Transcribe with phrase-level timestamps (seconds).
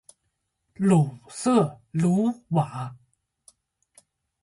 [0.73, 2.97] 鲁瑟卢瓦。